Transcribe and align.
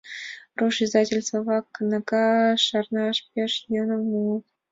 Руш 0.57 0.75
издательство-влак 0.83 1.65
кнага 1.75 2.25
шараш 2.63 3.17
пеш 3.31 3.53
йӧным 3.71 4.01
муыт. 4.11 4.43